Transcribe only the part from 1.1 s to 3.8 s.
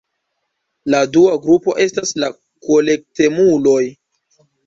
dua grupo estas la kolektemuloj.